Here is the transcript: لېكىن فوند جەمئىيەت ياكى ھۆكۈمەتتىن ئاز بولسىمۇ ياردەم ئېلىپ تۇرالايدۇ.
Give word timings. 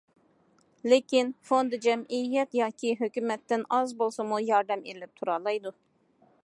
لېكىن 0.91 1.27
فوند 1.49 1.75
جەمئىيەت 1.83 2.57
ياكى 2.61 2.95
ھۆكۈمەتتىن 3.03 3.67
ئاز 3.77 3.95
بولسىمۇ 4.01 4.39
ياردەم 4.47 4.85
ئېلىپ 4.89 5.19
تۇرالايدۇ. 5.21 5.77